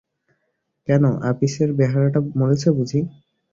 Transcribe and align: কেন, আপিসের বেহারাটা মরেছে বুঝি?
কেন, 0.87 1.03
আপিসের 1.31 1.69
বেহারাটা 1.73 2.19
মরেছে 2.35 2.69
বুঝি? 2.77 2.99